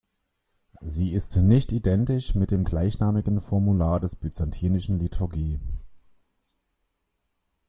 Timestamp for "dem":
2.49-2.63